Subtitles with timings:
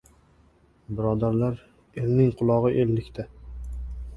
[0.99, 1.61] Birodarlar,
[2.05, 3.29] elning qulog‘i ellikta!